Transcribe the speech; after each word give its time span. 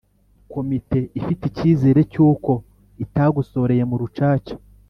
komite 0.53 0.99
ifite 1.19 1.43
icyizere 1.47 2.01
cy'uko 2.11 2.51
itagosoreye 3.03 3.83
mu 3.89 3.95
rucaca 4.01 4.53